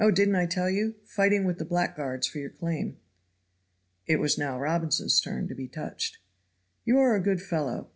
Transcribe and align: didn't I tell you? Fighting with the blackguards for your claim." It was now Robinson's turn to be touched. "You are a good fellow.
didn't 0.09 0.35
I 0.35 0.47
tell 0.47 0.69
you? 0.69 0.95
Fighting 1.05 1.45
with 1.45 1.59
the 1.59 1.65
blackguards 1.65 2.27
for 2.27 2.39
your 2.39 2.49
claim." 2.49 2.97
It 4.07 4.19
was 4.19 4.35
now 4.35 4.57
Robinson's 4.59 5.21
turn 5.21 5.47
to 5.47 5.53
be 5.53 5.67
touched. 5.67 6.17
"You 6.83 6.97
are 6.97 7.15
a 7.15 7.21
good 7.21 7.39
fellow. 7.39 7.89